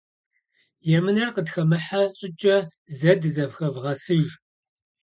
Емынэр 0.97 1.29
къытхэмыхьэ 1.35 2.01
щӏыкӏэ 2.17 2.55
зэ 2.97 3.11
дызэхэвгъэсыж. 3.21 4.27